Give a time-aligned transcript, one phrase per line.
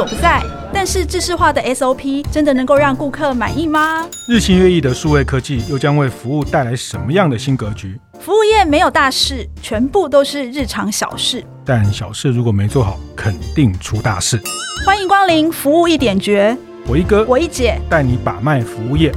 [0.00, 0.42] 所不在。
[0.72, 4.08] 但是，制式化的 SOP 真的能够让顾客满意吗？
[4.26, 8.00] 日新月异的数位科技又将为服务带来什么样的新格局？
[8.18, 11.44] 服务业没有大事，全部都是日常小事。
[11.66, 14.40] 但小事如果没做好，肯定出大事。
[14.86, 16.56] 欢迎光临服务一点绝，
[16.86, 19.12] 我一哥，我一姐，带你把脉服务业。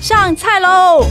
[0.00, 1.06] 上菜喽！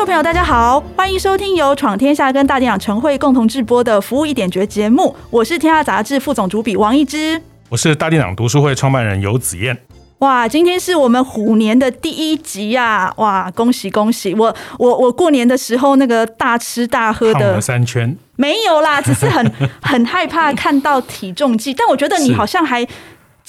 [0.00, 5.14] 众朋友，大家好，欢迎收听由闯天下跟大电长晨会共同制播的《服务一点绝》节目。
[5.28, 7.38] 我是天下杂志副总主笔王一之，
[7.68, 9.76] 我是大电长读书会创办人游子燕。
[10.20, 13.14] 哇，今天是我们虎年的第一集呀、啊！
[13.18, 14.32] 哇，恭喜恭喜！
[14.32, 22.88] 我我我过年的时候那个大吃大喝的，三圈，没有啦，只是很 很害怕看到体重计，但我觉得你好像还。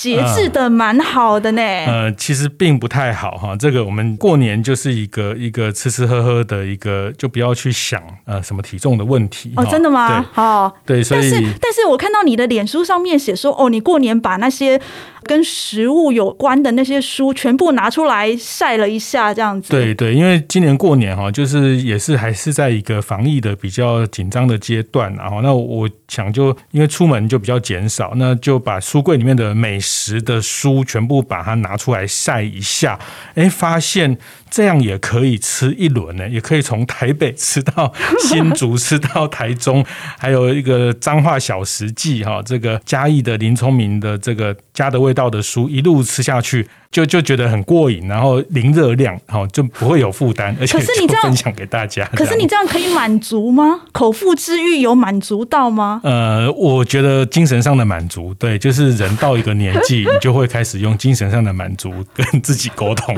[0.01, 2.01] 节制的蛮好的呢、呃。
[2.01, 3.55] 呃，其实并不太好哈。
[3.55, 9.53] 这个我们过年就是一个一个吃吃喝喝的一个，就不要去想呃什么体重的问题。
[9.55, 10.25] 哦，真的吗？
[10.33, 14.81] 好，对，所以但是但是我看到你的脸书上面写说，哦，你过年把那些
[15.23, 19.69] 跟食物有关的那些书全部拿出来晒了一下，这样子。
[19.69, 29.90] 对对，因为今年过年哈，就是也是还是在一个防疫的比较紧张的阶段，然后那我想就因为出门就比较减少，那就把书柜里面的美食。
[29.91, 32.97] 时的书全部把它拿出来晒一下，
[33.35, 34.17] 哎，发现
[34.51, 39.83] 这样也可以吃一轮呢，也可以从台北吃到新竹，吃到台中，
[40.19, 46.67] 还有一个彰化小食记哈，这个嘉义的林聪明的这个家的味道的书一路吃下去。
[46.91, 52.05] 就就觉得很过瘾，然后零热量，好就不会有负担，而且你这样分享给大家。
[52.13, 53.79] 可是你这样可以满足吗？
[53.93, 56.01] 口腹之欲有满足到吗？
[56.03, 63.15] 呃，我觉得精神上的满足，对，就是人到一个年纪，你就会开始用精神上的满足跟自己沟通。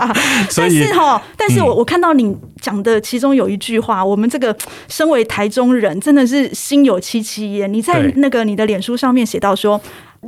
[0.48, 4.56] 所以，但是哈，但是我我看到你讲的其中有一句话，我们这个
[4.88, 7.72] 身为台中人，真的是心有戚戚焉。
[7.72, 9.80] 你在那个你的脸书上面写到说。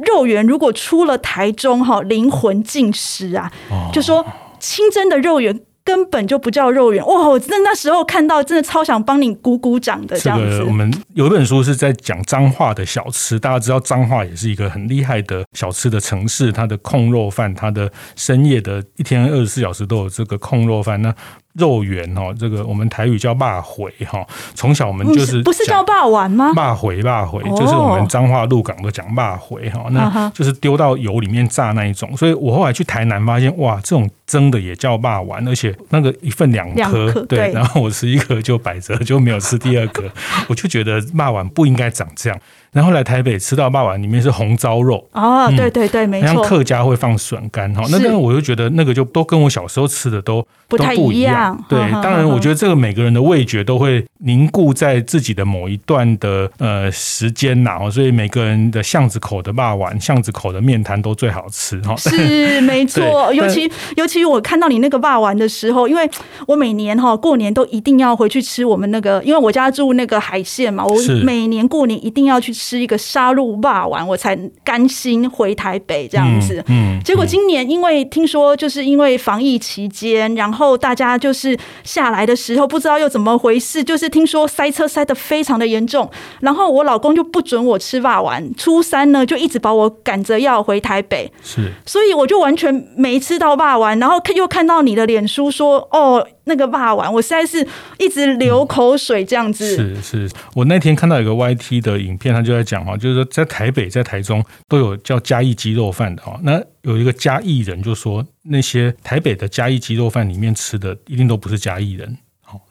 [0.06, 3.52] 肉圆如果出了台中哈，灵魂尽失啊！
[3.92, 4.24] 就说
[4.58, 7.28] 清蒸的肉圆根本就不叫肉圆哇！
[7.28, 10.62] 我真的那时候看到，真的超想帮你鼓鼓掌的这样子。
[10.62, 21.14] 我们有一本书是在讲彰化的小吃，大家知道彰化也是一个很厉害的小吃的城市，它的控肉饭，它的深夜的一天二十四小时都有这个控肉饭呢。
[21.54, 24.26] 肉圆哈，这个我们台语叫霸回哈。
[24.54, 26.52] 从小我们就是不是叫霸丸吗？
[26.54, 29.86] 霸回霸回，就是我们彰化鹿港都讲霸回哈。
[29.90, 32.16] 那就是丢到油里面炸那一种。
[32.16, 37.52] 所以我后来去台南发现，哇，这种蒸的也叫霸丸，而且那个一份两颗，对。
[37.52, 40.04] 然后我吃一颗就摆着，就没有吃第二颗。
[40.48, 42.38] 我就觉得霸丸不应该长这样。
[42.72, 46.26] 然后来台北吃到霸丸，里面是红糟肉哦，对对对，没错。
[46.26, 51.62] 像客家会放笋干哈，那那我就觉得那个就都跟我小时候吃的都不太一样。
[51.68, 61.94] 对，当然我觉得这个每个人的味觉都会凝固在自己的某一段的呃时间呐，所以每个人的巷子口的霸丸、巷子口的面摊都最好吃哈。
[61.96, 66.10] 是 没错，尤其尤其我看到你那个肉丸的时候，因为
[66.46, 72.61] 我每年哈过年都一定要回去吃我们那个，因为我家住那个海线嘛，我每年过年一定要去吃。
[72.62, 76.62] 吃一个杀戮霸丸，我才甘心回台北这样子。
[76.68, 86.08] 嗯，结果今年因为听说，就是因为防疫期间，然后大家就是下来的时候不知道又怎么回事，就是听说塞车塞得非常的严重，
[86.38, 91.28] 然后我老公就不准我吃霸丸，初三呢就一直把我赶着要回台北。
[91.42, 96.24] 是，所以我就完全没吃到霸丸，然后又看到你的脸书说哦。
[96.44, 97.66] 那个霸王，我实在是
[97.98, 99.76] 一直流口水这样子。
[99.78, 106.38] 嗯、是是，我那天看到一个 YT 的影片，他就在讲哈，就是说在台北、在台中都有叫嘉义鸡肉饭的哈。
[106.42, 112.18] 那有一个嘉义人就说，那些台北的嘉义鸡肉饭里面吃的一定都不是嘉义人。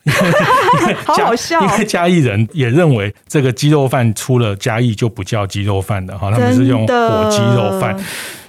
[0.03, 0.13] 因
[0.85, 7.97] 为好好笑，因为嘉义人也认为这个鸡肉饭出了嘉义就不叫鸡肉饭的哈，他们是用火鸡肉饭。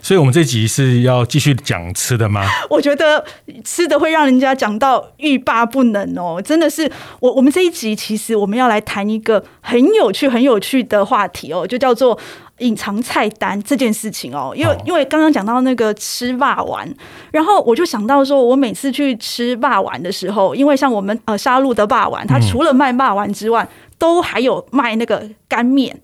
[0.02, 2.44] 所以，我们这集是要继续讲吃的吗？
[2.68, 3.24] 我觉得
[3.64, 6.90] 吃的会让人家讲到欲罢不能哦，真的是。
[7.20, 12.18] 我我们这一集其实我们要来谈一个很有趣、很有趣的话题哦，就叫做
[12.58, 14.52] 隐藏菜单这件事情哦。
[14.56, 16.92] 因为因为刚刚讲到那个吃霸丸，
[17.30, 23.66] 然后我就想到说，我每次去吃霸丸的时候，因为像我们呃沙鹿的霸丸，它除了卖霸丸之外，
[23.98, 25.96] 都还有卖那个干面。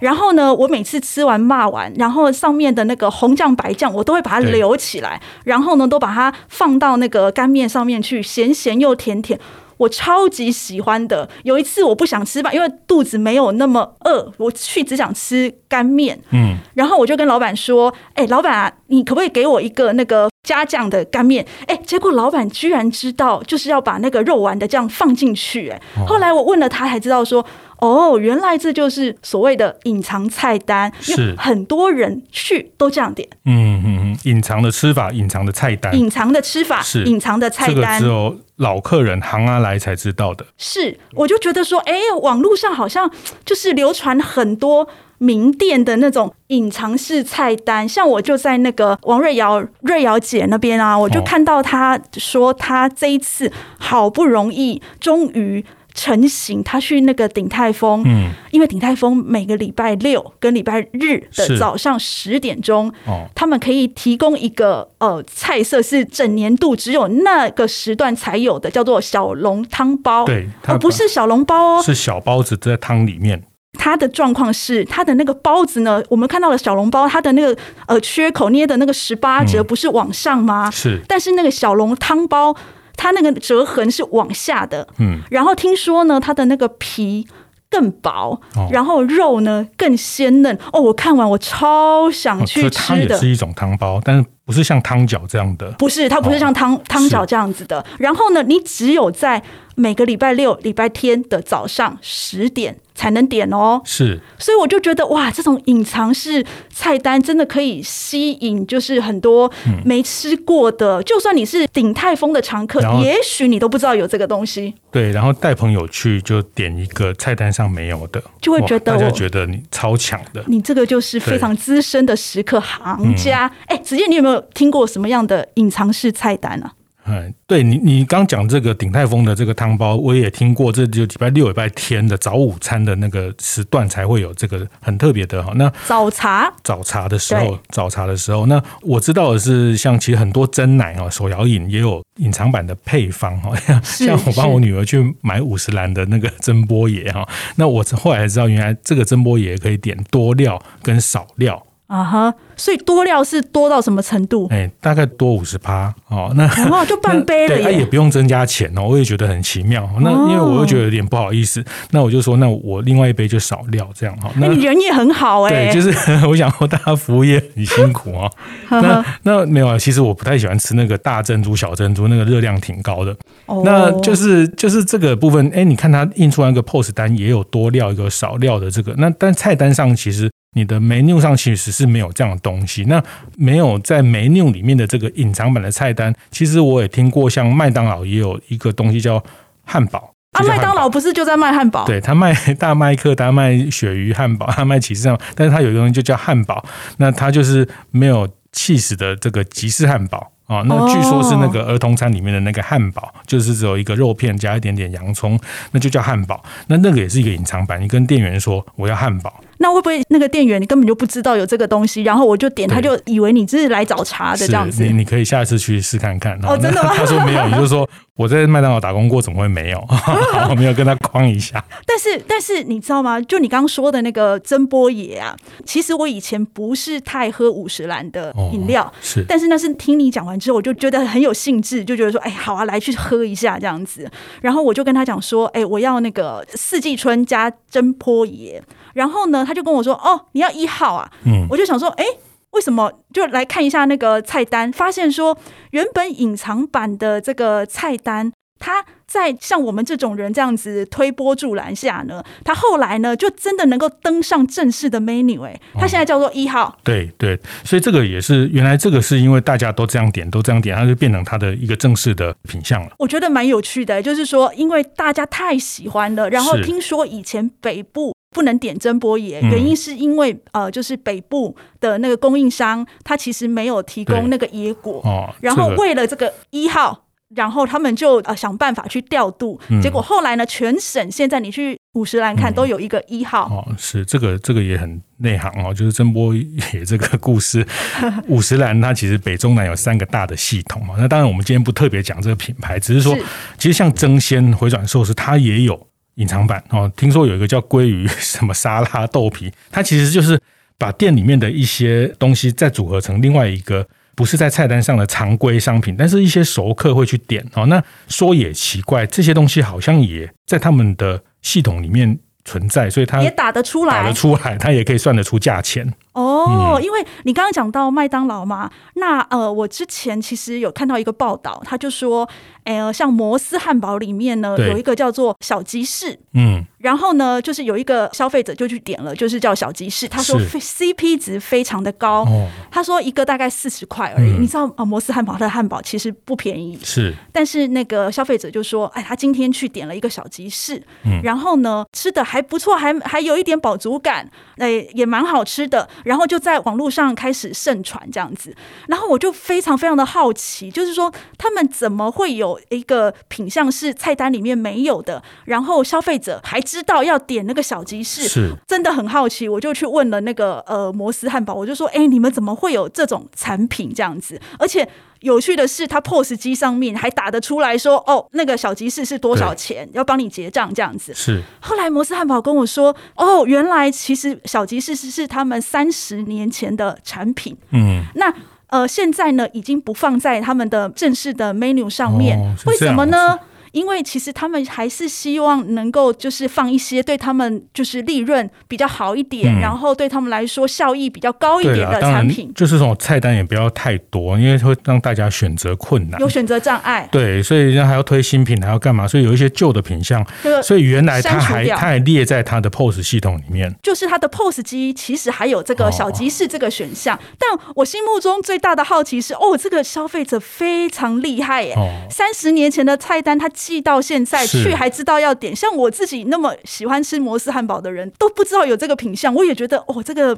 [0.00, 9.38] 然后呢，我每次吃完骂完，然后上面的那个红酱白酱，我都会把它留起来，然后呢，都把它放到那个干面上面去，咸咸又甜甜。
[9.76, 11.28] 我超级喜欢的。
[11.42, 16.16] 有一次我不想吃饭，因为肚子没有那么饿，我去只想吃干面。
[16.30, 25.68] 嗯，然后我就跟老板说：“哎，老板啊，你可不可以给我一个那个加酱的干面？”哎，结果老板居然知道，就是要把那个肉丸的酱放进去。
[25.68, 27.44] 哎，后来我问了他，才知道说
[27.78, 33.28] ：“哦，原来这就是所谓的隐藏菜单，是很多人去都这样点。
[33.44, 40.46] 嗯嗯嗯，隐藏的吃法，隐藏的菜单，隐藏的吃法是隐藏的菜单，这个只有老客人行啊来才知道的。
[40.56, 43.10] 是，我就觉得说，哎，网络上好像
[43.44, 44.88] 就是流传很多。
[45.18, 73.44] 名店的那种隐藏式菜单，像我就在那个王瑞瑶瑞瑶姐那边啊，我就看到她说，她这一次好不容易终于成型，他去那个鼎泰丰，嗯，因为鼎泰丰每个礼拜六跟礼拜日的早上十点钟，哦，他们可以提供一个呃菜色是整年度只有那个时段才有的，叫做小笼汤包，对，而不是小笼包哦，是小包子在汤里面。
[73.76, 77.56] 它的状况是，它的那个包子呢，我们看到了小笼包，它的那个
[77.86, 80.70] 呃缺口捏的那个十八折不是往上吗？
[80.70, 81.00] 是。
[81.08, 82.54] 但是那个小笼汤包，
[82.96, 84.86] 它那个折痕是往下的。
[84.98, 85.20] 嗯。
[85.30, 87.26] 然后听说呢，它的那个皮
[87.70, 90.56] 更薄，然后肉呢更鲜嫩。
[90.72, 92.88] 哦，我看完我超想去吃的。
[92.88, 95.70] 它也是一种汤包，但是不是像汤饺这样的。
[95.72, 97.84] 不是，它不是像汤汤饺这样子的。
[97.98, 99.42] 然后呢，你只有在
[99.74, 102.76] 每个礼拜六、礼拜天的早上十点。
[102.96, 109.50] 才能点哦，是，所以我就觉得哇，这种隐藏式菜单真的可以吸引，就是很多
[109.84, 114.72] 没吃过的，嗯、就算你是鼎泰丰的常客，也许你都不知道有这个东西。
[114.92, 123.50] 对，然后带朋友去就点一个菜单上没有的，就会觉得大家觉得你超强的，你这个就是非常资深的食客行家。
[123.66, 126.83] 哎、嗯，子健，你有没有听过什么样的隐藏式菜单呢、啊？
[127.06, 130.72] 嗯，对你，你刚讲这个鼎泰丰的这个汤包，我也听过。
[130.72, 135.52] 这就礼拜六、礼拜天的早午餐的那个时段才会有这个很特别的哈。
[135.56, 143.54] 那早茶，早茶的时候，早茶的时候，那我知道的是，像其实很多真奶哦、手摇饮也有隐藏版的配方哈。
[143.84, 151.62] 像我帮我女儿去买五十兰的那个蒸波爷哈，那我后来才知道，原来这个蒸波爷可以点多料跟少料。
[151.86, 154.48] 啊哈，uh-huh, 所以多料是多到什么程度？
[154.50, 156.32] 哎、欸，大概多五十趴哦。
[156.34, 157.62] 那哦，就半杯了耶。
[157.62, 158.82] 对，他也不用增加钱哦。
[158.88, 159.88] 我也觉得很奇妙。
[160.00, 164.30] 那因为我又觉得有点不好意思，那我就说，那我另外一杯就少料这样哈。
[164.36, 165.70] 那你人也很好哎。
[165.70, 165.90] 对，就是
[166.26, 168.30] 我想说，大家服务业很辛苦哦。
[168.70, 173.14] 那那没有啊，其实我不太喜欢吃那个大珍珠、小珍珠，那个热量挺高的。
[173.44, 173.62] 哦。
[173.62, 178.94] 那就是就是这个部分，哎、欸，你看它印出来一个 POS 单，也有多料一个少料的这个。
[178.96, 180.30] 那但菜单上其实。
[180.54, 183.00] 你的 menu 上其实是没有这样的东西，那
[183.36, 189.22] 没有在 menu 里面的这个隐藏版的菜单，其实我也听过，像麦当劳也有一个东西叫
[189.64, 191.84] 汉堡啊，麦当劳不是就在卖汉堡？
[191.84, 196.64] 对，他卖大麦克，他卖鳕鱼汉堡，他卖起司汉堡，但是他有一个东西就叫汉堡，
[196.96, 200.30] 那他就是没有气死的这个吉士汉堡。
[200.46, 205.40] 啊，那据说是那个儿童餐里面的那个汉堡，就是只有一个肉片加一点点洋葱，
[205.70, 206.44] 那就叫汉堡。
[206.66, 214.84] 那那个也是一个隐藏版，你跟店员说我要汉堡，那会不会那个店员你根本就不知道有这个东西，然后我就点，他就以为你是来找茬的这样子？
[214.84, 216.38] 你你可以下一次去试看看。
[216.44, 216.92] 哦，真的吗？
[216.94, 219.82] 他说没有，你就说我在麦当劳打工过，怎么会没有？
[220.50, 221.64] 我没有跟他框一下。
[221.86, 223.18] 但是但是你知道吗？
[223.22, 225.34] 就你刚刚说的那个珍波爷啊，
[225.64, 230.38] 其实我以前不是太喝五十兰的饮料，哦、是，但是那是听你讲完。
[230.38, 234.06] 之后我就觉得很有兴致，就觉得说，哎，好啊，来去喝一下这样子。
[234.42, 238.62] 然后我就跟他讲说，哎，我要那个四季春加珍波爷。
[238.94, 241.10] 然后呢，他就跟我说，哦，你要一号啊。
[241.24, 242.04] 嗯，我就想说，哎，
[242.50, 242.90] 为什么？
[243.12, 245.36] 就来看一下那个菜单，发现说
[245.72, 248.32] 原本隐藏版的这个菜单。
[248.60, 256.68] 他在像我们这种人这样子推波助澜下呢，他后来呢就真的能够登上正式的 menu 哎，他现在叫做一号。
[256.68, 262.92] 哦、对对，所以这个也是原来这个是因为大家都这样点，都这样点，它就变成它的一个正式的品相了。
[262.98, 277.00] 我觉得蛮有趣的，就是说因为大家太喜欢了，然后听说以前北部不能点珍波爷，是原因是因为呃，就是北部的那个供应商他其实没有提供那个野果哦，然后为了这个一号。
[277.34, 287.66] 然后他们就呃想办法去调度，嗯、结果后来呢，全省现在你去五十岚看都有一个一号、嗯、哦，是这个这个也很内行哦，就是珍波爷这个故事，
[288.28, 293.24] 五十岚它其实北中南有三个大的系统嘛，那当然我们今天不特别讲这个品牌，只是说是。
[293.58, 300.40] 其实像争鲜回转寿司它也有隐藏版哦，听说有一个叫鲑鱼 什么沙拉豆皮，它其实就是
[300.78, 303.86] 把店里面的一些东西再组合成另外一个。
[304.16, 307.66] 不是在菜单上的常规商品，但是一些熟客会去点哦。
[307.66, 316.78] 那说也奇怪，这些东西好像也在他们的系统里面存在，所以他也打得出来，打得出来，他也可以算得出价钱哦。
[316.80, 322.28] 因为你刚刚讲到麦当劳嘛，那呃，我之前其实有看到一个报道，他就说，
[322.64, 326.64] 呃，像摩斯汉堡里面呢，有一个叫做小集市，嗯。
[326.78, 332.26] 然后呢，就是有一个消费者就去点了，就是叫小集市，他说 CP 值非常的高，
[332.70, 334.32] 他说一个大概四十块而已。
[334.32, 337.14] 你知道啊，摩斯汉堡它的汉堡其实不便宜，是。
[337.32, 345.88] 但是那个消费者就说，哎，他今天去点了一个小集市，嗯，然后呢吃的还不错，还还有一点饱足感，哎，也蛮好吃的。
[346.04, 348.54] 然后就在网络上开始盛传这样子，
[348.88, 356.60] 然后我就非常非常的好奇，就是说他们怎么会有一个品相是菜单里面没有的，然后消费者还。
[356.64, 364.40] 知道要点那个小集市，是真的很好奇，我就去问了那个呃摩斯汉堡，我就说，哎、欸，你们怎么会有这种产品这样子？
[364.58, 364.88] 而且
[365.20, 371.12] 有趣的是，他 POS 机上面还打得出来说，哦，那个小集市是多少钱，要帮你结账这样子。
[371.14, 371.42] 是。
[371.60, 377.54] 后来摩斯汉堡跟我说，哦，原来其实小集市是是他们三十年前的产品。
[377.72, 378.02] 嗯。
[378.14, 378.34] 那
[378.68, 383.38] 呃，现在呢，已经不放在他们的正式的 menu 上面，哦、为什么呢？
[383.74, 392.52] 因为其实他们还是希望能够就是放一些对他们就是利润比较好一点，嗯、然后对他们来说效益比较高一点的产品。
[392.54, 397.08] 就是这种菜单也不要太多，因为会让大家选择困难，有选择障碍。
[397.10, 399.08] 对，所以人家还要推新品，还要干嘛？
[399.08, 400.24] 所以有一些旧的品相，
[400.62, 407.16] 所以原来它还它还列在它的 POS 系统里面，就是它的 POS 机其实还有这个小集市这个选项。
[407.16, 411.74] 哦、但我心目中最大的好奇是，哦，这个消费者非常厉害耶！
[412.08, 413.50] 三十、哦、年前的菜单他。
[413.64, 420.36] 记到现在去还知道要点，像我自己那么喜欢吃摩斯汉堡的人都不知道有这个品相，我也觉得哦，这个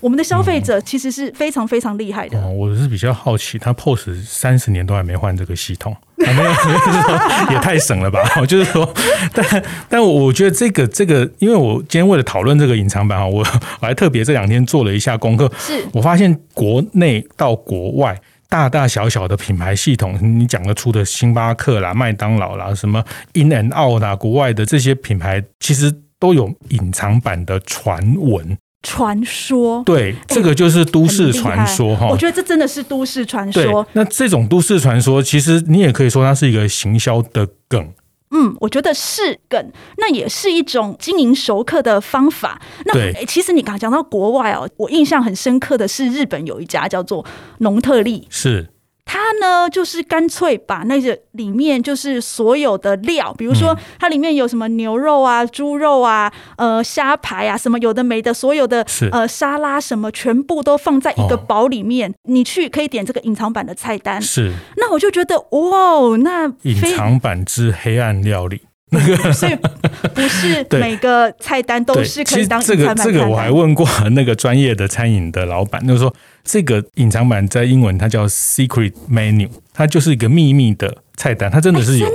[0.00, 2.36] 我们的消费者其实是非常非常厉害的。
[2.36, 2.58] 嗯。
[2.58, 6.72] 我是比较好奇，他 POS 三十年都还没换这个系统，还没有， 说
[7.54, 8.20] 也太省了吧？
[8.40, 8.92] 我就是说，
[9.32, 13.38] 但但我觉得这个这个，因为我今天为了讨论这个隐藏版哈，我
[13.80, 18.20] 我还特别这两天做了一下功课，是我发现国内到国外。
[18.54, 29.82] 大大小小的品牌系统，你讲得出的星巴克啦、麦当劳啦、什么 In and Out 啦，国外的这些品牌，其实都有隐藏版的传闻、传说。
[29.82, 32.06] 对，这个就是都市传说哈。
[32.06, 33.84] 我觉得这真的是都市传说。
[33.94, 37.92] 那这种都市传说，其实你也可以说它是一个行销的梗。
[38.34, 42.60] 嗯，我觉得是梗，那也是一种经营熟客的方法。
[42.84, 47.24] 那诶其实你刚刚讲到国外哦，我印象很深刻的是日本有一家叫做
[47.58, 48.68] 农特利，是。
[49.14, 62.10] 它呢，就是干脆把那个里面就是所有的料，比如说它里面有什么牛肉啊、猪肉啊、呃虾排啊，什么有的没的，所有的呃沙拉什么，全部都放在一个包里面。
[62.10, 64.20] 哦、你去可以点这个隐藏版的菜单。
[64.20, 68.62] 是，那我就觉得哇，那隐藏版之黑暗料理。
[68.90, 69.56] 那个， 所以
[70.12, 72.96] 不是 每个菜单都是可以当隐藏版。
[72.96, 76.12] 这个这个我还问过那个专业的餐饮的老板，就是说
[76.44, 80.96] 这个隐藏版在英文它叫 secret menu，它就是一个秘密的。
[81.16, 82.08] 菜单，它真的是有，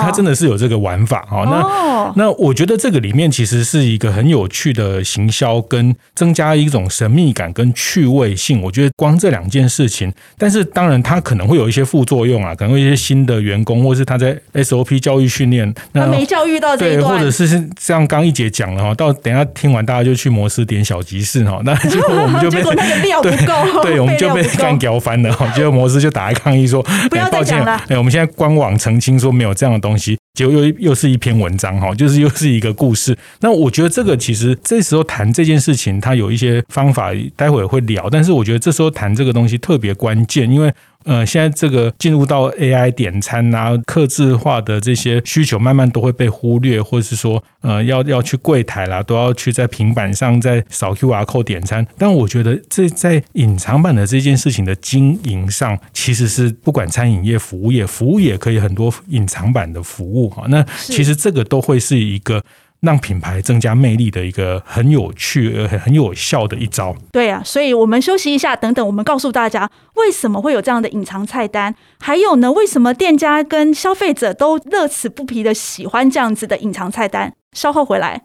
[0.00, 1.44] 它真的是有这个玩法哦。
[1.44, 8.62] 那那我觉得这个里面其实是一个很有趣的行销，跟增加一种神秘感跟趣味性。
[8.62, 28.24] 我觉得光这两件事情，但是当然它可能会有一些副作用啊，可能会一些新的员工，或是他在 SOP 教育训练，那没教育到这一段，对，或者是像刚一姐讲了哈，到等下听完大家就去摩斯点小集市哈，那结果我们就被那个料不够， 对，我们就被 干掉翻了哈，结果摩斯就打来抗议说，不要再讲了，哎，我们现在。
[28.34, 33.16] 官网澄清说没有这样的东西，结果又又是一篇文章哈，就是又是一个故事。
[33.40, 38.08] 那我觉得这个其实这时候谈这件事情，它有一些方法，待会儿会聊。
[38.10, 40.72] 但是我觉得这时候谈这个东西特别关键，因为。
[41.04, 51.86] 呃，现在这个进入到 AI 点餐啊，客制化的这些需求，慢慢都会被忽略，或者是说，呃，要要去柜台啦，都要去在平板上在扫 QR code 点餐。
[51.98, 60.46] 但我觉得这在隐藏版的这件事情的经营上，其实是不管餐饮业、服务业，服务业可以很多隐藏版的服务哈。
[60.48, 62.42] 那其实这个都会是一个。
[62.84, 66.94] 让品牌增加魅力的一个很有趣、呃，很很有效的一招。
[67.10, 77.32] 对啊，所以我们休息一下，等等，我们告诉大家为什么会有这样的隐藏菜单，还有呢，为什么店家跟消费者都乐此不疲的喜欢这样子的隐藏菜单？
[77.52, 78.22] 稍后回来。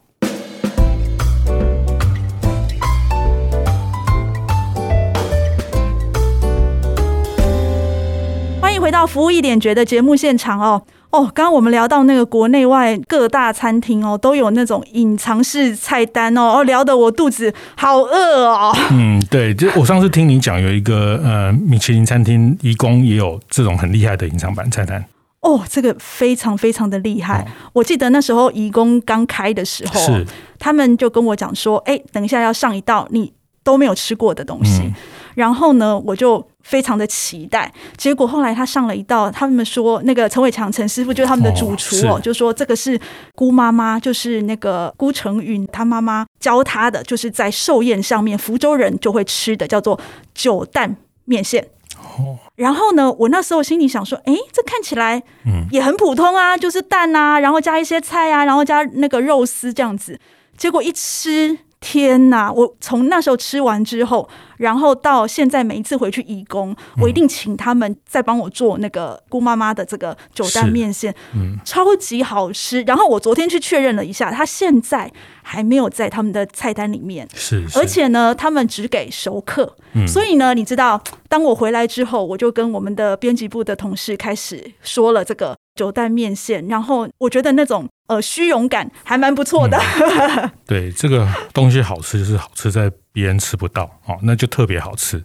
[8.61, 10.83] 欢迎回到服务一点觉的节目现场哦。
[11.11, 18.71] 哦，刚刚我们聊到那个国内外各大餐厅哦，都有那种隐藏式菜单哦，哦，聊得我肚子好饿哦。
[18.91, 25.03] 嗯，对，就我上次听你讲，有一个呃米其林餐厅，颐宫也有这种很厉害的隐藏版菜单。
[25.41, 27.41] 哦，这个非常非常的厉害。
[27.41, 30.27] 哦、我记得那时候颐宫刚开的时候，是
[30.59, 34.83] 他们就跟我讲说，哎，等一下要上一道你都没有吃过的东西。
[34.83, 34.93] 嗯
[35.35, 37.71] 然后呢，我就非常的期待。
[37.97, 42.99] 结果后来他上了一道，他们说那个陈伟强陈师傅就是他们的主厨哦，就说这个是
[43.35, 49.99] 姑妈妈，就是那个辜成云他妈妈教他的，就是在寿宴上面福州人就会吃的，叫做
[50.33, 50.95] 九蛋
[51.25, 51.67] 面线。
[52.55, 55.21] 然后呢，我那时候心里想说，哎，这看起来
[55.71, 60.19] 也很普通啊，就是蛋啊，然后加一些菜啊，然后加那个肉丝这样子。
[60.57, 61.57] 结果一吃。
[61.81, 62.51] 天呐！
[62.53, 72.81] 我从那时候吃完之后，然后到现在每一次回去义工，我一定请他们再帮我做那个姑妈妈的这个九蛋面线，嗯，超级好吃。
[72.81, 75.09] 然后我昨天去确认了一下，他现在
[75.41, 87.87] 还没有在他们的菜单里面，是，是，而且呢，他们只给熟客，嗯，所以呢，你知道，当我回来之后，我就跟我们的编辑部的同事开始说了这个九蛋面线，然后我觉得那种。
[88.09, 89.77] 呃，虚荣感还蛮不错的。
[89.77, 90.49] 嗯。
[90.65, 95.23] 对，这个东西好吃，就是好吃在别人吃不到哦，那就特别好吃。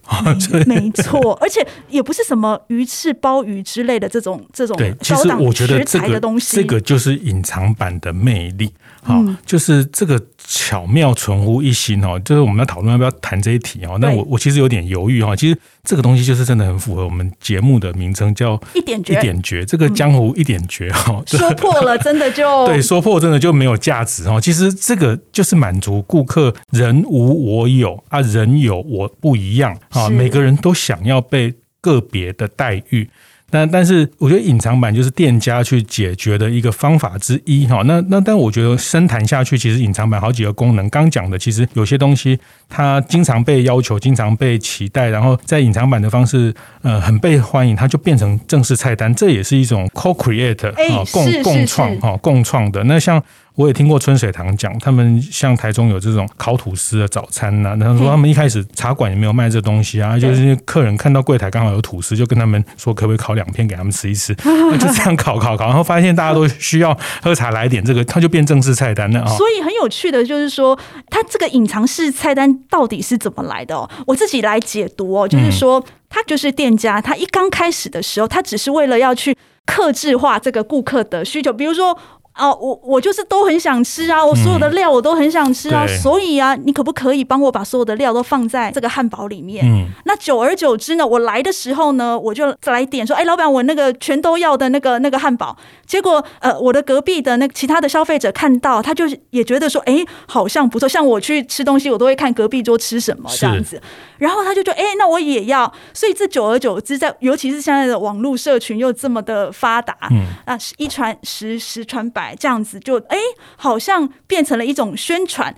[0.66, 4.76] 没错，而且也不是什么鱼翅鲍鱼之类的这种这种。
[4.76, 8.72] 对，其实我觉得这个东西，这个就是隐藏版的魅力。
[9.02, 12.18] 好，就是这个巧妙存乎一心哦。
[12.24, 13.98] 就是我们要讨论要不要谈这一题哦。
[14.00, 15.36] 那我我其实有点犹豫哈。
[15.36, 19.12] 其实这个东西就是真的很符合我们节目的名称，叫一点绝。
[19.12, 21.22] 一点绝，这个江湖一点绝哈。
[21.26, 24.40] 说破了，真的就 对，说破真的就没有价值哦。
[24.40, 30.08] 其实这个就是满足顾客人无我有啊，人有我不一样啊。
[30.08, 33.08] 每个人都想要被个别的待遇。
[33.54, 37.82] 但但是，我觉得隐藏版就是店家去解决的一个方法之一哈。
[37.84, 42.36] 那那但我觉得深谈下去，其实隐藏版好几个功能，刚讲的其实有些东西
[42.68, 52.82] 它经常被要求，经常被期待，然后在隐藏版的方式呃很被欢迎，它就变成正式菜单，这也是一种 co-create 啊共共创哈共创的。
[52.82, 53.22] 那像。
[53.56, 69.28] 我也听过春水堂讲，他们像台中有这种烤吐司的早餐呐、啊，他说他们一开始茶馆也没有卖这东西啊，就是客人看到柜台刚好有吐司，就跟他们说可不可以烤两片给他们吃一吃，那 就这样烤烤烤，然后发现大家都需要喝茶来点这个，它就变正式菜单了啊。
[69.36, 70.76] 所以很有趣的就是说，
[71.08, 73.88] 它这个隐藏式菜单到底是怎么来的哦？
[74.04, 81.96] 我自己来解读哦，就是说，他就是店家，他一刚开始的时候，他只是为了要去克制化这个顾客的需求，比如说。
[82.36, 89.64] 哦，我我就是都很想吃啊，我所有的料我都很想吃啊，嗯、所以啊，你可不可以帮我把所有的料都放在这个汉堡里面？
[89.64, 95.56] 嗯，那久而久之呢，我来的时候呢，我就再来点说，哎，老板，我那个全都要的那个那个汉堡。
[95.86, 100.88] 结果呃，我的隔壁的那个其他的消费者看到，他就也觉得说，哎，好像不错。
[100.88, 103.80] 像我去吃东西，我都会看隔壁桌吃什么这样子，
[104.18, 105.72] 然后他就说，哎，那我也要。
[105.92, 112.23] 所以这久而久之，在尤其是现在的网络社群又这么的发达，嗯，啊，一传十，十传百。
[112.38, 113.18] 这样子就哎，
[113.56, 115.52] 好像变成了一种宣传。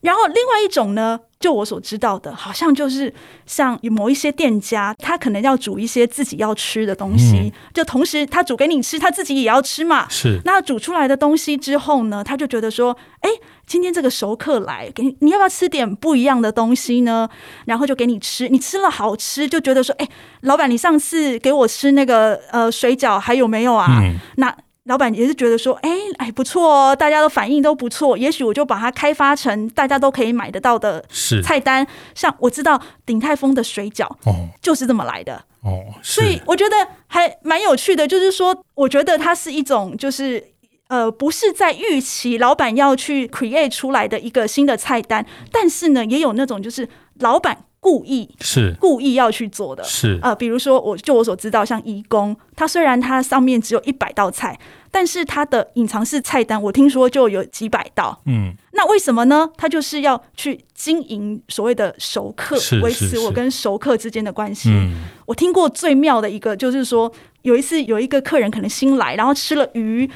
[0.00, 3.12] 然后另外一种呢，就我所知道的，好像就是
[3.44, 10.08] 像有某一些店家，他可能要煮一些自己要吃的东西，嗯、就同时他煮给你吃，他自己也要吃嘛。
[10.08, 10.40] 是。
[10.46, 13.28] 那煮出来的东西之后呢，他就觉得说，哎，
[13.66, 17.28] 今天这个熟客来，给你，你要不要吃点不一样的东西呢？
[17.66, 20.08] 然后就给你吃，你吃了好吃，就觉得说，哎，
[20.40, 24.00] 老板，你上次给我吃那个呃水饺还有没有啊？
[24.00, 24.56] 嗯、那。
[24.84, 31.04] 老板也是觉得说，哎哎，不错哦，大家的反应都不错，也许我就把它开发成大家都可以买得到的
[31.44, 31.86] 菜单。
[32.14, 35.84] 像我知道鼎泰丰的水饺，哦，就是这么来的哦。
[36.02, 36.74] 所以我觉得
[37.06, 40.42] 还蛮有趣的，就是说，我觉得它是一种，就是
[40.88, 46.88] 呃，不是在预期老板要去 create 出来的一个新的菜单，但是呢，也有那种就是
[47.18, 47.66] 老板。
[47.80, 54.58] 故意是故意要去做的，是呃，比如说我就我所知道，像义工，它虽然它上面只有一百道菜，
[54.90, 58.20] 但是它的隐藏式菜单，我听说就有几百道。
[58.26, 59.48] 嗯，那为什么呢？
[59.56, 64.68] 它就是要去经营所谓的熟客，维持我跟熟客之间的关系。
[64.70, 67.10] 嗯，我听过最妙的一个，就是说
[67.42, 70.10] 有一次有一个客人可能新来，然后吃了鱼。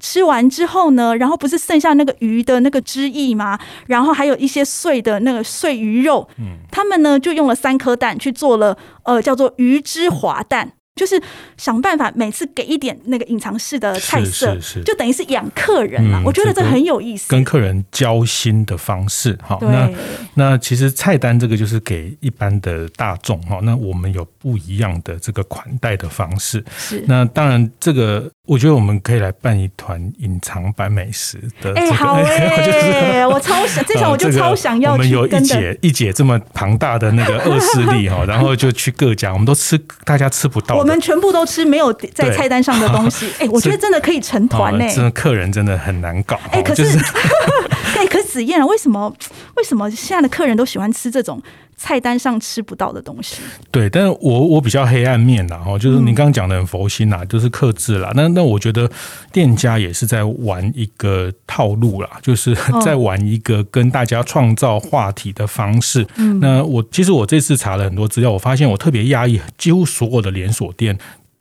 [0.00, 3.58] 吃完之后呢，然后不是剩下那个鱼的那个汁液吗？
[3.86, 10.72] 然后还有一些碎的那个碎鱼肉，嗯，他们呢就用了三颗蛋去做了，呃，叫做鱼汁滑蛋。
[10.98, 11.18] 就是
[11.56, 16.18] 想办法每次给一点那个隐藏式的菜色，是是是就等于是养客人嘛。
[16.18, 19.38] 嗯、我觉得这很有意思，跟客人交心的方式。
[19.40, 19.88] 好，那
[20.34, 23.60] 那其实菜单这个就是给一般的大众哈。
[23.62, 26.62] 那我们有不一样的这个款待的方式。
[26.76, 31.80] 是，那当然这个我觉得我们可以来办一团隐藏版美食的、这个。
[31.80, 34.98] 哎、欸，好哎、欸，就是我超想这场我就超想要去。
[34.98, 40.76] 我们有一姐一姐这么庞大的那个恶势力哈， 然后就去各家，我们都吃大家吃不到。
[40.76, 44.84] 我们全部都吃没有在菜单上的东西，哎、欸，我觉得真的可以成团呢。
[44.92, 46.36] 真的客人真的很难搞。
[46.50, 48.07] 哎、欸，可是， 哎、就是，
[48.38, 49.12] 可是子燕啊，为什么
[49.56, 51.42] 为什么现在的客人都喜欢吃这种
[51.76, 53.38] 菜单上吃不到的东西？
[53.70, 58.12] 对，但是我我比较黑暗面啦，哦，就是你刚刚讲的很佛心啦，就是克制啦。
[58.14, 58.88] 那那我觉得
[59.32, 66.06] 店家也是在玩一个套路啦，就是 在玩一个跟大家创造话题的方式。
[66.16, 70.96] 嗯，那我其实我这次查了很多资料，我发现我特别压抑，几乎所有的连锁店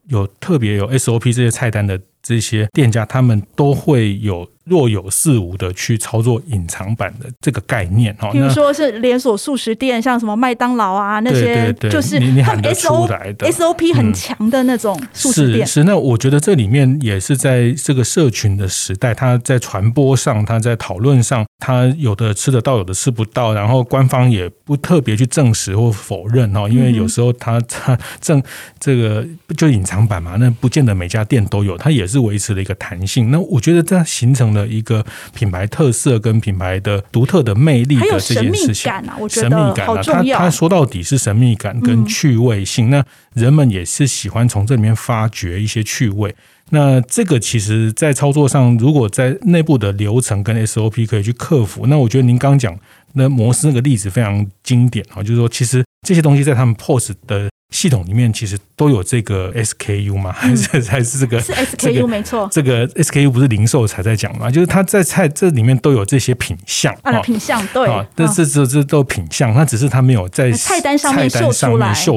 [0.07, 4.47] 有特别有 SOP 这些菜单的这些店家，他们都会有。
[4.67, 13.07] 若有似无的去操作隐藏版的这个概念哈，比如说是连锁素食店，像什么麦当劳啊那些，就是他们 S O
[13.39, 15.65] S O P 很强的那种素食店。
[15.65, 28.41] 是是，那我觉得这里面也是在这个社群的时代，它在传播上，它在讨论上，它有的吃得到，有的吃不到，然后官方也不特别去证实或否认哈，因为有时候它它正
[28.79, 29.25] 这个
[29.55, 33.31] 就隐藏版嘛，那不见得每家店都有，它也是维持了一个弹性。
[33.31, 42.89] 那我觉得这样形成的一个品牌特色跟品牌的独特的魅力的这件事情，啊，我觉得神秘感啊，它它说到底是神秘感跟趣味性。
[42.89, 46.35] 那人们也是喜欢从这里面发掘一些趣味。
[46.71, 52.77] 那这个其实，在操作上，如果在内部的流程跟 SOP 可以去克服，那我觉得您刚讲
[53.13, 57.49] 那摩斯那个例子非常经典啊，就是说，其实这些东西在他们 POS 的。
[57.69, 60.31] 系统里面其实都有这个 SKU 吗？
[60.37, 62.47] 还是还是这个是 SKU 没错？
[62.51, 64.49] 这个 SKU 不是零售才在讲吗？
[64.49, 71.51] 就是它在菜这里面都有这些品项啊，品项对啊，这这这这都品项，那只是它没有在菜单上面秀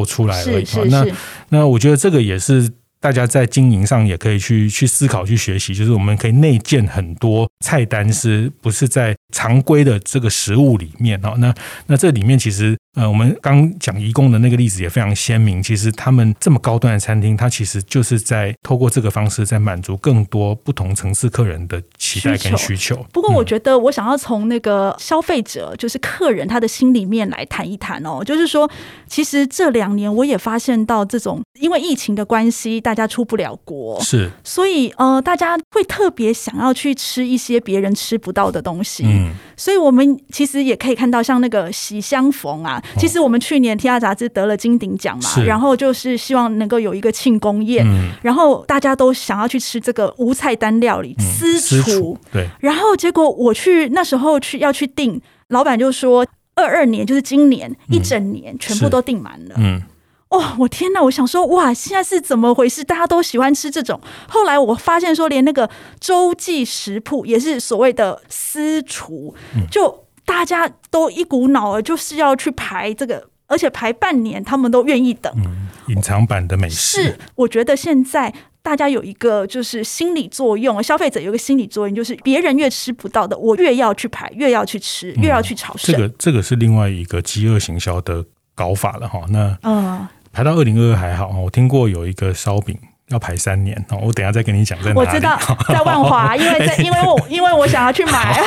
[0.05, 0.67] 出来而已。
[0.89, 1.07] 那
[1.49, 2.71] 那我觉得这个也是。
[3.03, 11.21] 大家在经营上也可以去去思考、去学习，就是我们可以内建很多菜单，是不是在常规的这个食物里面？
[11.23, 11.55] 哦，那
[11.87, 15.63] 那这里面其实，呃，我们刚讲移工的那个例子也非常鲜明。
[15.63, 22.97] 其实他们这么高端的餐厅，它其实就是在透过这个方式，在满足更多不同层次客人的期待跟需求。
[23.13, 28.25] 不过，我觉得我想要从那个消费者，就是客人他的心里面来谈一谈哦。
[28.25, 28.69] 就是说，
[29.07, 39.05] 其实这两年我也发现到，这种因为疫情的关系，大家出不了国，是，所以呃，大家会特别想要去吃一些别人吃不到的东西。
[39.07, 47.85] 嗯，所以我们其实也可以看到，像那个喜相逢啊，其实我们去年《天下杂志》得了金鼎奖嘛，然后就是希望能够有一个庆功宴，
[48.23, 59.83] 然后大家都想要去吃这个无菜单料理私厨，对，然后结果我去那时候去要去订，老板就说二二年就是今年一整年全部都订满了，嗯。
[60.31, 61.03] 哦，我天哪！
[61.03, 62.85] 我想说，哇，现在是怎么回事？
[62.85, 64.01] 大家都喜欢吃这种。
[64.29, 69.35] 后来我发现说，连那个洲际食谱也是所谓的私厨，
[69.69, 75.33] 就大家都一股脑儿就是要去排这个，而且排半年，他们都愿意等。
[75.35, 77.03] 嗯，隐藏版的美食。
[77.03, 85.93] 是，我觉得现在大家有一个就是心理作用，消费者有一个心理作用，就是别人越吃不到的，我越要去排，越要去吃，越要去朝圣。
[85.93, 89.23] 这个这个是另外一个饥饿行销的搞法了哈。
[89.29, 90.07] 那嗯。
[90.33, 92.77] 排到二零二二还好，我听过有一个烧饼
[93.09, 94.99] 要排三年，我等下再跟你讲在哪里。
[94.99, 95.39] 我知道
[95.69, 98.41] 在万华，因为在因为我 因为我想要去买。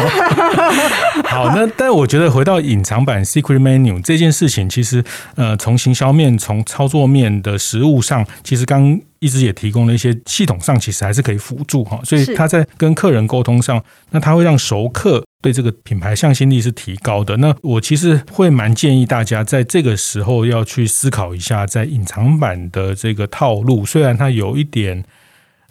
[1.26, 5.04] 好，那但我觉得回到隐藏版 Secret Menu 这件事情，其实
[5.36, 9.00] 呃，从行销面、从操作面的实物上，其实刚。
[9.24, 13.82] 一直也提供了一些系统上，其实还是可以辅助哈，所以他在跟客人沟通上，
[14.12, 17.38] 那他会让熟客对这个品牌向心力是提高的。
[17.38, 25.04] 那我其实会蛮建议大家在这个时候要去思考一下，在隐藏版的这个套路，虽然它有一点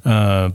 [0.04, 0.50] 呃。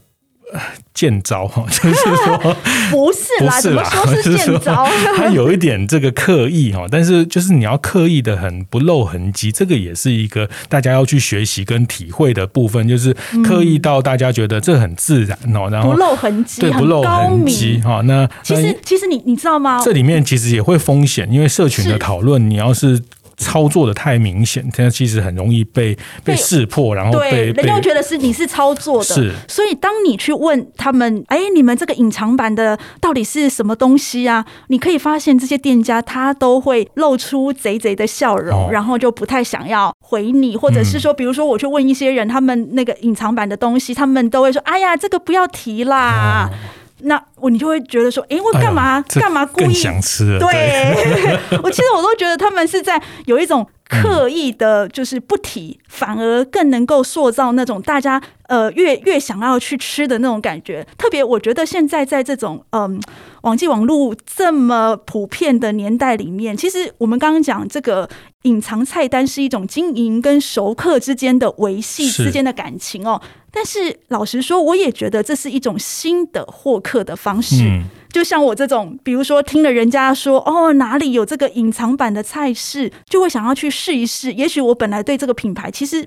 [0.93, 2.55] 见招哈， 就是说
[2.89, 4.87] 不是啦，怎么说是 见招？
[5.15, 18.01] 他有一点这个刻意哈，但是就是你要刻意的很不露痕迹，这个也是一个大家要去学习跟体会的部分，就是刻意到大家觉得这很自然哦，然后不露痕迹，对，不露痕迹哈。
[18.05, 19.81] 那其实其实你你知道吗？
[19.83, 23.01] 这里面其实也会风险，因为社群的讨论，你要是。
[23.37, 29.33] 操作的太明显，现在其实很容易被被识破，然后被人家觉得是你是操作的，是。
[29.47, 34.45] 所以当你去问他们，哎，你们这个隐藏版的到底是什么东西啊？
[34.67, 46.49] 你可以发现这些店家他都会露出贼贼的笑容，然后就不太想要回你，或者是说，比如说我去问一些人，他们那个隐藏版的东西，他们都会说，哎呀，这个不要提啦。
[46.99, 50.39] 那我你就会觉得说，哎，我干嘛干嘛故意想吃？
[50.39, 50.95] 对，
[51.63, 60.85] 我其实我都觉得他们是在有一种刻意的，就是不提，反而更能够塑造那种大家呃越越想要去吃的那种感觉。
[60.97, 62.99] 特别我觉得现在在这种嗯
[63.43, 68.09] 网际网络这么普遍的年代里面，其实我们刚刚讲这个
[68.41, 73.21] 隐藏菜单是一种经营跟熟客之间的维系之间的感情哦。
[73.59, 77.63] 但是老实说，我也觉得这是一种新的获客的方式。
[77.63, 84.31] 嗯、就像我这种，比如说听了人家说哦哪里有这个隐藏版的菜式，就会想要去试一试。
[84.31, 86.05] 也许我本来对这个品牌其实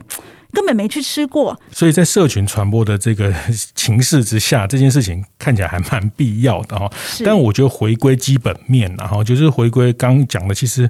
[0.52, 1.58] 根本没去吃过。
[1.72, 3.34] 所以在社群传播的这个
[3.74, 6.88] 情势之下，这件事情看起来还蛮必要的哈。
[7.24, 10.88] 但我觉得回归基本面，然后就是回归刚讲的，其实。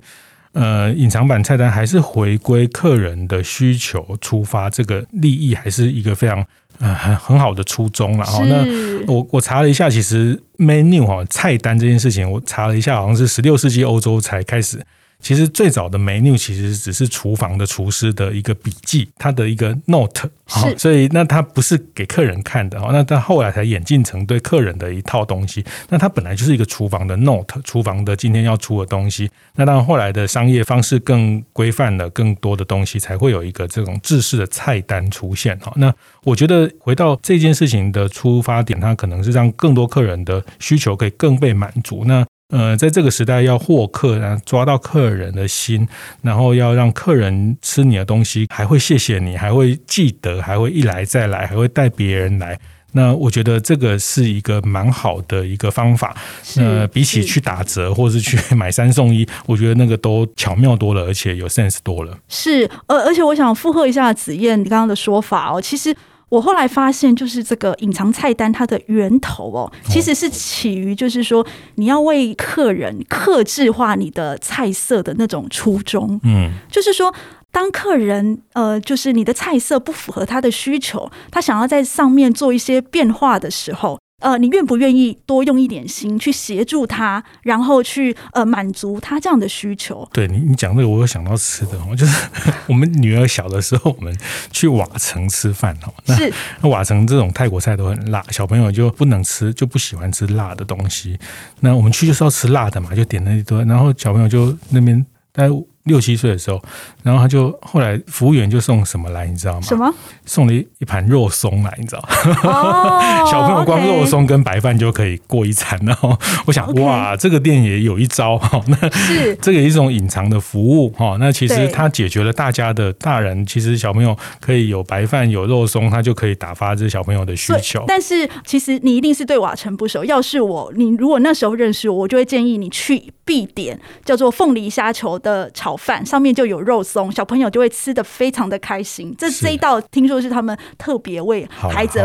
[0.52, 6.44] 呃，隐藏版菜单还是回归客人的需求出发，这个利益还是一个非常
[6.78, 8.16] 呃很很好的初衷。
[8.18, 8.24] 了。
[8.24, 8.64] 哈那
[9.06, 14.84] 我我查了一下，其实 menu 哈菜单这件事情，我查了一下，好像是十六世纪欧洲才开始。
[15.20, 25.64] 其实最早的 menu 其实只是厨房的厨师的一个笔记，他的一个 note，是所以那他不是给客人看的，那他后来才演进成对客人的一套东西。
[25.88, 29.30] 那他本来就是一个厨房的 note，厨房的今天要出的东西。
[29.54, 35.59] 那当然后来的商业方式更规范了，更多的东西才会有一个这种制式的菜单出现。
[35.59, 35.92] 哈，那
[36.24, 42.04] 我觉得回到这件事情的出发点，它可能是让更多客人的需求可以更被满足。
[42.06, 45.86] 那呃，在这个时代要获客，然后抓到客人的心，
[46.20, 52.58] 然后要让客人吃你的东西，还会谢谢你，还会记得，还会一来再来，还会带别人来。
[52.92, 56.16] 那我觉得这个是一个蛮好的一个方法。
[56.42, 62.18] 是呃，比起去打折或是去 买三送一，我觉得那个都巧妙多了，而且有 sense 多了。
[62.28, 65.94] 是，而而且我想附和一下子燕你刚刚的说法哦，其实。
[66.30, 76.18] 我后来发现，就是这个隐藏菜单，它的源头哦，其实是起于就是说，你要为客人克制化你的菜色的那种初衷。
[76.22, 77.12] 嗯，就是说，
[77.50, 83.98] 当客人呃，就是你的菜色不符合他的需求，他想要在上面做一些变化的时候。
[84.20, 90.09] 呃，你愿不愿意多用一点心去协助他，然后去呃满足他这样的需求？
[90.12, 92.28] 对你，你讲这个，我有想到吃的，就是
[92.68, 94.16] 我们女儿小的时候，我们
[94.52, 96.14] 去瓦城吃饭哦。
[96.14, 101.18] 是，那瓦城这种泰国菜都很辣，小朋友就不能吃，就不喜欢吃辣的东西。
[101.61, 105.48] 那我们去就是要吃辣的嘛，就点了一堆，然后小朋友就那边待。
[105.84, 106.60] 六七岁的时候，
[107.02, 109.60] 然后他就后来服务员就送什么来，你知道吗？
[109.62, 109.92] 什么？
[110.26, 112.08] 送了一一盘肉松来，你知道？
[112.44, 115.78] 哦、 小朋友光肉松跟白饭就可以过一餐。
[115.84, 116.16] 然后
[116.46, 118.62] 我想哇，这个店也有一招哈。
[118.68, 121.16] 那是 这个一种隐藏的服务哈。
[121.18, 127.82] 那其实它解决了大家的大人，其实小朋友可以有白饭有肉松，他就可以打发这小朋友的需求。
[127.86, 130.04] 但是其实你一定是对瓦城不熟。
[130.04, 139.14] 要是我，你如果那时候认识我，我就会建议你去必点叫做凤梨虾球的炒饭上面就有肉松，小朋友就会吃的非常的开心。
[139.18, 142.00] 这这一道听说是他们特别为孩子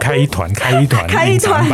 [0.00, 1.64] 开一团，开一团， 开一团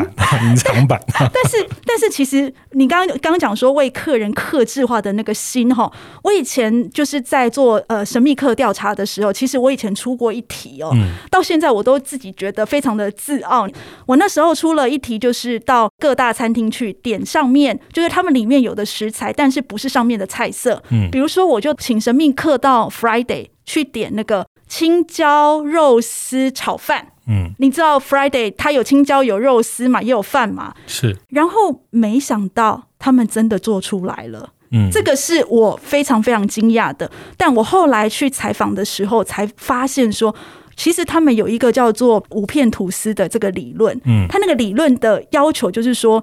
[0.45, 1.01] 隐藏版。
[1.17, 5.91] 但是但是其实你刚刚刚刚讲说为客人克制化的那个心哈，
[6.23, 10.91] 我以前就是在做呃神秘客调查的时候，其实我以前出过一题哦，
[11.31, 13.67] 到现在我都自己觉得非常的自傲。
[14.07, 21.27] 我那时候出了一题，就是到各大餐厅去点上面，就是他们里面有的食材，但是不是上面的菜色，嗯，比如。
[21.27, 31.17] 说我就请神命客到 Friday 去点那个青椒肉丝炒饭，嗯，你知道 Friday 它有青椒有肉丝嘛，也有饭嘛，是。
[31.31, 37.11] 然后没想到他们真的做出来了，嗯，这个是我非常非常惊讶的。
[37.37, 40.33] 但我后来去采访的时候才发现说，
[40.77, 46.23] 其实他们有一个叫做五片吐司的这个理论，嗯，他那个理论的要求就是说。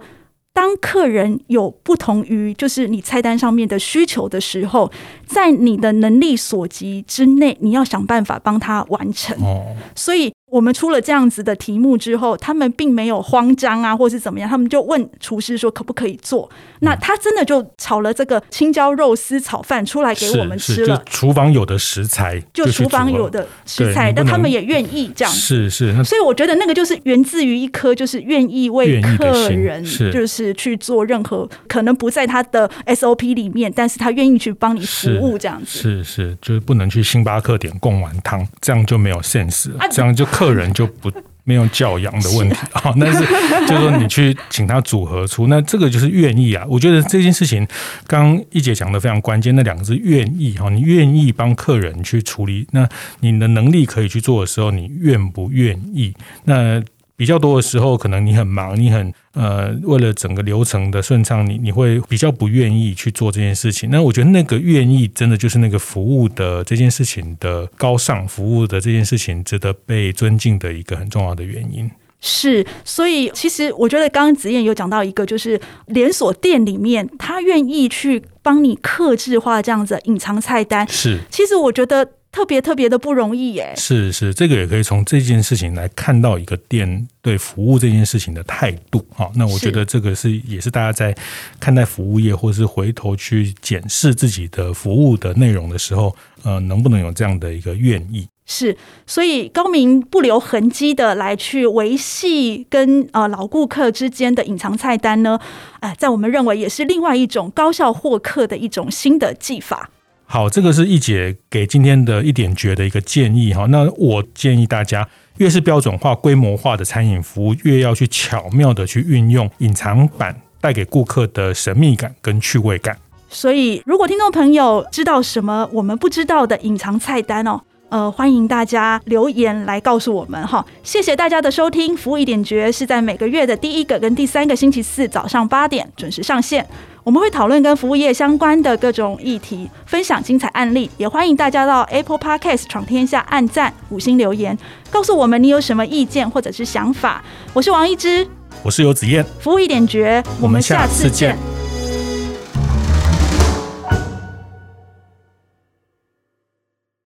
[0.54, 4.92] 当客人有不同于就是你菜单上面的需求的时候，
[5.26, 9.36] 在你的能力所及之内，你要想办法帮他完成。
[9.44, 10.32] 哦，所以。
[10.54, 16.48] 我们出了这样子的题目之后，他们并没有慌张啊，或是怎么样，他们就问厨师说可不可以做？
[16.82, 21.02] 那他真的就炒了这个青椒肉丝炒饭出来给我们吃了。
[21.08, 25.34] 厨房有的食材，就厨房有的食材，但他们也愿意这样。
[25.34, 35.80] 是是，所以我觉得那个就是源自于一颗就是愿意为客人，就是去做任何可能不在他的 SOP 里面，但是他愿意去帮你服务这样子。
[35.80, 40.43] 是是，就是不能去星巴克点贡丸汤，这样就没有 sense，这样就客。
[40.44, 41.12] 客人就不
[41.46, 43.20] 没有教养的问题啊，但是
[43.68, 46.66] 就是说你去请他组合出，那这个就是愿意啊。
[46.70, 47.68] 我觉得这件事情，
[48.08, 52.88] 刚刚一姐讲的非常关键，那两个字愿意哈，你愿意帮客人去处理，那
[53.20, 56.14] 你的能力可以去做的时候，你愿不愿意？
[56.46, 56.82] 那。
[57.16, 63.90] 比较多的时候，可能你很忙，你很呃，为了整个流程的顺畅，你你会比较不愿意去做这件事情。
[63.92, 71.90] 那我觉得那个愿意，真的就是那个服务的这件事情的高尚，服务的这件事情值得被尊敬的一个很重要的原因。
[72.20, 80.88] 是，所以其实我觉得刚刚子燕有讲到一个，就是连锁店里面他愿意去帮你克制化这样子隐藏菜单。
[80.90, 82.10] 是，其实我觉得。
[82.34, 83.74] 特别特别的不容易耶。
[83.78, 89.06] 是是，这个也可以从这件事情来看到一个店对服务这件事情的态度。
[89.16, 91.16] 啊，那我觉得这个是也是大家在
[91.60, 98.28] 看待服务业，或是回头去检视自己的服务的内容的时候，呃，能不能有这样的一个愿意？
[98.46, 98.76] 是，
[99.08, 105.40] 所以高明不留痕迹的来去维系跟呃老顾客之间的隐藏菜单呢，
[105.80, 109.90] 哎，在我们认为也是另外一种高效获客的一种新的技法。
[110.34, 113.68] 好，这个是易姐给今天的一点诀的一个建议哈。
[113.70, 122.98] 那我建议大家，越是标准化、规模化的餐饮服务，越要去巧妙的去运用隐藏版带给顾客的神秘感跟趣味感。
[123.30, 130.66] 所以，如果听众朋友知道什么我们不知道的隐藏菜单哦，呃，欢迎大家留言来告诉我们哈。
[130.82, 136.68] 谢谢大家的收听，服务一点绝是在每个月的第一个跟第三个星期四早上八点准时上线。
[137.04, 144.58] 我们会讨论跟服务业相关的各种议题，分享精彩案例，也欢迎大家到 Apple Podcast 闯天下按赞、五星留言，
[144.90, 147.22] 告诉我们你有什么意见或者是想法。
[147.52, 148.26] 我是王一之，
[148.64, 151.38] 我是游子燕，服务一点绝，我们下次见。